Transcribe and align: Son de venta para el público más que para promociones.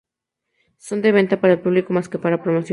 Son 0.79 0.99
de 1.03 1.11
venta 1.17 1.39
para 1.39 1.53
el 1.53 1.61
público 1.61 1.93
más 1.93 2.09
que 2.09 2.17
para 2.17 2.41
promociones. 2.41 2.69